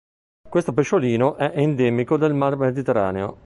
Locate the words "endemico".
1.53-2.17